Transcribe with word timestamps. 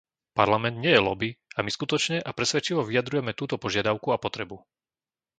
Parlament 0.39 0.77
nie 0.83 0.89
je 0.93 0.97
loby 1.07 1.27
a 1.61 1.61
my 1.65 1.69
skutočne 1.77 2.17
a 2.25 2.31
presvedčivo 2.39 2.81
vyjadrujeme 2.85 3.31
túto 3.39 3.55
požiadavku 3.63 4.07
a 4.11 4.17
potrebu! 4.25 4.57